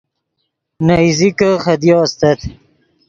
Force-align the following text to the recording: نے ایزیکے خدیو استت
نے 0.85 0.93
ایزیکے 1.03 1.49
خدیو 1.63 1.97
استت 2.03 2.39